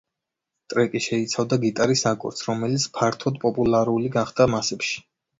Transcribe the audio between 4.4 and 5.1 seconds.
მასებში.